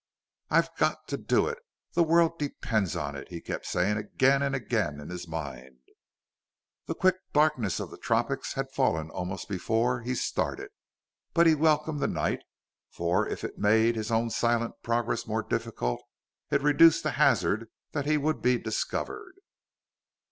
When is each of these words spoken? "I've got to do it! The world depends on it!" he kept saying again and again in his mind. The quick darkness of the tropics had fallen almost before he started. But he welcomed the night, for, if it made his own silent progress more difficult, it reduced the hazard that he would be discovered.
"I've 0.49 0.75
got 0.77 1.07
to 1.09 1.17
do 1.17 1.47
it! 1.47 1.59
The 1.93 2.01
world 2.01 2.39
depends 2.39 2.95
on 2.95 3.15
it!" 3.15 3.27
he 3.29 3.39
kept 3.39 3.67
saying 3.67 3.97
again 3.97 4.41
and 4.41 4.55
again 4.55 4.99
in 4.99 5.09
his 5.11 5.27
mind. 5.27 5.77
The 6.87 6.95
quick 6.95 7.17
darkness 7.33 7.79
of 7.79 7.91
the 7.91 7.99
tropics 7.99 8.53
had 8.53 8.71
fallen 8.71 9.11
almost 9.11 9.47
before 9.47 10.01
he 10.01 10.15
started. 10.15 10.71
But 11.35 11.45
he 11.45 11.53
welcomed 11.53 11.99
the 11.99 12.07
night, 12.07 12.41
for, 12.89 13.27
if 13.27 13.43
it 13.43 13.59
made 13.59 13.95
his 13.95 14.09
own 14.09 14.31
silent 14.31 14.73
progress 14.81 15.27
more 15.27 15.43
difficult, 15.43 16.01
it 16.49 16.63
reduced 16.63 17.03
the 17.03 17.11
hazard 17.11 17.69
that 17.91 18.07
he 18.07 18.17
would 18.17 18.41
be 18.41 18.57
discovered. 18.57 19.35